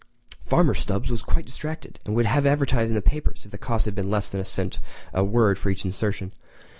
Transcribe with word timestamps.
Farmer 0.47 0.73
Stubbs 0.73 1.11
was 1.11 1.21
quite 1.21 1.45
distracted, 1.45 1.99
and 2.07 2.15
would 2.15 2.25
have 2.25 2.47
advertised 2.47 2.89
in 2.89 2.95
the 2.95 3.03
papers 3.03 3.45
if 3.45 3.51
the 3.51 3.59
cost 3.59 3.85
had 3.85 3.93
been 3.93 4.09
less 4.09 4.31
than 4.31 4.41
a 4.41 4.45
cent 4.45 4.79
a 5.13 5.23
word 5.23 5.59
for 5.59 5.69
each 5.69 5.85
insertion. 5.85 6.33